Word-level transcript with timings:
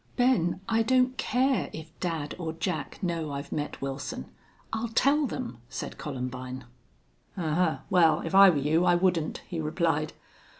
"Ben, 0.15 0.61
I 0.67 0.81
don't 0.81 1.15
care 1.19 1.69
if 1.73 1.91
dad 1.99 2.33
or 2.39 2.53
Jack 2.53 3.03
know 3.03 3.31
I've 3.31 3.51
met 3.51 3.79
Wilson. 3.83 4.25
I'll 4.73 4.87
tell 4.87 5.27
them," 5.27 5.59
said 5.69 5.99
Columbine. 5.99 6.65
"Ahuh! 7.37 7.81
Well, 7.91 8.21
if 8.21 8.33
I 8.33 8.49
were 8.49 8.57
you 8.57 8.83
I 8.83 8.95
wouldn't," 8.95 9.41
he 9.47 9.59
replied. 9.61 10.13